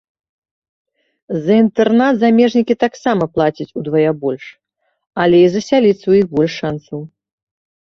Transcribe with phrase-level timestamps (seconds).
[1.45, 4.45] За інтэрнат замежнікі таксама плацяць удвая больш,
[5.27, 6.99] але і засяліцца ў іх больш шанцаў.